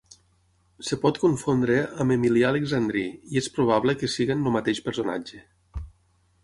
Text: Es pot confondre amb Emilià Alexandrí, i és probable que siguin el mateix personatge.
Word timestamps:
Es 0.83 0.87
pot 1.03 1.19
confondre 1.23 1.75
amb 2.05 2.15
Emilià 2.15 2.47
Alexandrí, 2.55 3.05
i 3.35 3.41
és 3.43 3.51
probable 3.59 3.97
que 4.01 4.11
siguin 4.15 4.43
el 4.49 4.57
mateix 4.59 4.83
personatge. 4.89 5.45